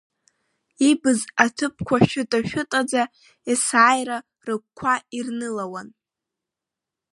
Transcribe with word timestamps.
Ибз 0.89 1.19
аҭыԥқәа 1.43 1.97
шәыта-шәытаӡа 2.09 3.03
есааира 3.49 4.17
рыгәқәа 4.45 4.93
ирнылауан… 5.17 5.87